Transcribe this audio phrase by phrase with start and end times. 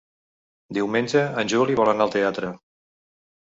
[0.77, 2.53] Diumenge en Juli vol anar al teatre.